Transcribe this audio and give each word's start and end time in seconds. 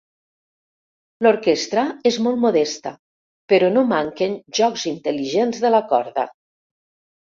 L'orquestra 1.25 1.83
és 2.13 2.17
molt 2.29 2.41
modesta, 2.47 2.95
però 3.55 3.71
no 3.77 3.87
manquen 3.95 4.37
jocs 4.63 4.91
intel·ligents 4.97 5.67
de 5.69 5.77
la 5.81 5.89
corda. 5.97 6.31